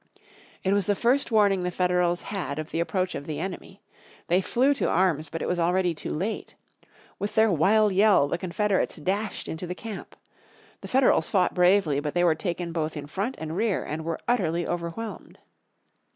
It 0.63 0.73
was 0.73 0.87
the 0.87 0.95
first 0.95 1.31
warning 1.31 1.61
the 1.61 1.69
Federals 1.69 2.23
had 2.23 2.57
of 2.57 2.71
the 2.71 2.79
approach 2.79 3.13
of 3.13 3.27
the 3.27 3.39
enemy. 3.39 3.83
They 4.29 4.41
flew 4.41 4.73
to 4.73 4.89
arms, 4.89 5.29
but 5.29 5.43
it 5.43 5.47
was 5.47 5.59
already 5.59 5.93
too 5.93 6.11
late. 6.11 6.55
With 7.19 7.35
their 7.35 7.51
wild 7.51 7.93
yell 7.93 8.27
the 8.27 8.39
Confederates 8.39 8.95
dashed 8.95 9.47
into 9.47 9.67
the 9.67 9.75
camp. 9.75 10.15
The 10.79 10.87
Federals 10.87 11.29
fought 11.29 11.53
bravely, 11.53 11.99
but 11.99 12.15
they 12.15 12.23
were 12.23 12.33
taken 12.33 12.71
both 12.71 12.97
in 12.97 13.05
front 13.05 13.35
and 13.37 13.55
rear, 13.55 13.83
and 13.85 14.03
were 14.03 14.19
utterly 14.27 14.67
overwhelmed. 14.67 15.37